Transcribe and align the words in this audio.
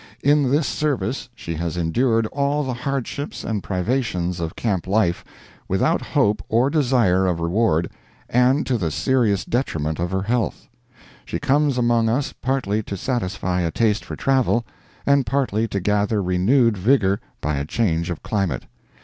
In 0.23 0.49
this 0.49 0.65
service 0.65 1.29
she 1.35 1.53
has 1.57 1.77
endured 1.77 2.25
all 2.31 2.63
the 2.63 2.73
hardships 2.73 3.43
and 3.43 3.61
privations 3.61 4.39
of 4.39 4.55
camp 4.55 4.87
life, 4.87 5.23
without 5.67 6.01
hope 6.01 6.41
or 6.49 6.71
desire 6.71 7.27
of 7.27 7.39
reward, 7.39 7.87
and 8.27 8.65
to 8.65 8.79
the 8.79 8.89
serious 8.89 9.45
detriment 9.45 9.99
of 9.99 10.09
her 10.09 10.23
health. 10.23 10.67
She 11.23 11.37
comes 11.37 11.77
among 11.77 12.09
us 12.09 12.33
partly 12.33 12.81
to 12.81 12.97
satisfy 12.97 13.61
a 13.61 13.69
taste 13.69 14.03
for 14.03 14.15
travel, 14.15 14.65
and 15.05 15.23
partly 15.23 15.67
to 15.67 15.79
gather 15.79 16.19
renewed 16.23 16.77
vigor 16.77 17.19
by 17.39 17.57
a 17.57 17.65
change 17.65 18.09
of 18.09 18.23
climate. 18.23 18.63